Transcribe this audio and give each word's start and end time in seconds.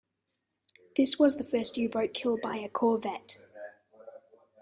This 0.97 1.19
was 1.19 1.37
the 1.37 1.43
first 1.43 1.77
U-boat 1.77 2.15
kill 2.15 2.35
by 2.41 2.55
a 2.55 2.67
corvette. 2.67 3.37